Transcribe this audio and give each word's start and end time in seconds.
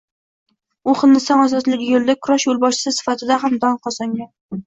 U 0.93 0.95
Hindiston 1.01 1.41
ozodligi 1.43 1.89
yoʻlida 1.91 2.17
kurash 2.27 2.45
yoʻlboshchisi 2.49 2.93
sifatida 2.97 3.37
ham 3.45 3.59
dong 3.67 3.77
qozongan 3.87 4.31